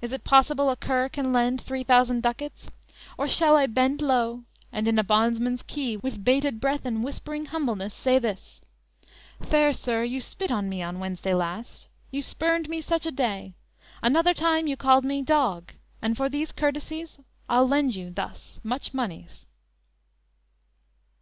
[0.00, 2.70] Is it possible A cur can lend three thousand ducats?
[3.18, 7.44] Or Shall I bend low, and in a bondsman's key, With bated breath and whispering
[7.44, 8.62] humbleness say this
[9.50, 13.52] Fair sir, you spit on me on Wednesday last; You spurned me such a day;
[14.02, 18.94] another time You called me dog, and for these courtesies I'll lend you thus much
[18.94, 19.46] monies!"